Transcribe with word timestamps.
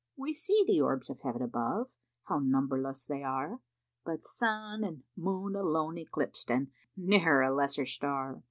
We 0.17 0.33
see 0.33 0.63
the 0.65 0.81
orbs 0.81 1.11
of 1.11 1.19
heav'n 1.21 1.43
above, 1.43 1.95
how 2.23 2.39
numberless 2.39 3.05
they 3.05 3.21
are, 3.21 3.59
But 4.03 4.23
sun 4.25 4.83
and 4.83 5.03
moon 5.15 5.55
alone 5.55 5.99
eclips'd, 5.99 6.49
and 6.49 6.71
ne'er 6.97 7.41
a 7.43 7.53
lesser 7.53 7.85
star! 7.85 8.39